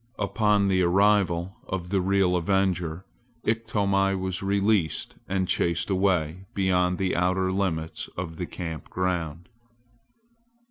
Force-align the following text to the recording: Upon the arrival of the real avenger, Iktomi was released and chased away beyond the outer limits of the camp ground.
Upon 0.17 0.67
the 0.67 0.81
arrival 0.81 1.57
of 1.67 1.91
the 1.91 2.01
real 2.01 2.35
avenger, 2.35 3.05
Iktomi 3.45 4.15
was 4.19 4.41
released 4.41 5.13
and 5.27 5.47
chased 5.47 5.91
away 5.91 6.45
beyond 6.55 6.97
the 6.97 7.15
outer 7.15 7.51
limits 7.51 8.09
of 8.17 8.37
the 8.37 8.47
camp 8.47 8.89
ground. 8.89 9.47